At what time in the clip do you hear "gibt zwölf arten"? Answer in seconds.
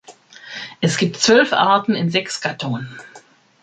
0.97-1.93